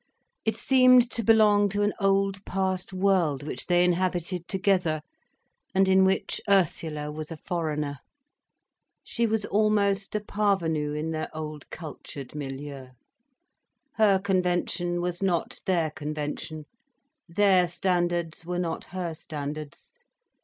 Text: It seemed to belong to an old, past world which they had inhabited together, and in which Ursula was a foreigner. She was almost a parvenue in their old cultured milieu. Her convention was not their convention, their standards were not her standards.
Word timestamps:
It 0.45 0.55
seemed 0.57 1.11
to 1.11 1.23
belong 1.23 1.69
to 1.69 1.83
an 1.83 1.93
old, 1.99 2.43
past 2.43 2.91
world 2.91 3.43
which 3.43 3.67
they 3.67 3.81
had 3.81 3.85
inhabited 3.89 4.47
together, 4.47 5.01
and 5.75 5.87
in 5.87 6.05
which 6.05 6.41
Ursula 6.49 7.11
was 7.11 7.31
a 7.31 7.37
foreigner. 7.37 7.99
She 9.03 9.27
was 9.27 9.45
almost 9.45 10.15
a 10.15 10.19
parvenue 10.19 10.93
in 10.93 11.11
their 11.11 11.29
old 11.37 11.69
cultured 11.69 12.33
milieu. 12.33 12.87
Her 13.93 14.17
convention 14.17 15.01
was 15.01 15.21
not 15.21 15.59
their 15.67 15.91
convention, 15.91 16.65
their 17.29 17.67
standards 17.67 18.43
were 18.43 18.57
not 18.57 18.85
her 18.85 19.13
standards. 19.13 19.93